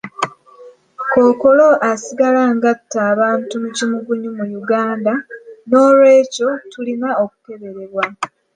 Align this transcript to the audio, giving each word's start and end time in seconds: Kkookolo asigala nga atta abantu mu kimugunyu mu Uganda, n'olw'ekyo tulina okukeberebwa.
Kkookolo 1.11 1.67
asigala 1.91 2.43
nga 2.55 2.67
atta 2.75 2.99
abantu 3.13 3.53
mu 3.63 3.69
kimugunyu 3.77 4.29
mu 4.37 4.45
Uganda, 4.59 5.13
n'olw'ekyo 5.67 6.49
tulina 6.71 7.09
okukeberebwa. 7.23 8.05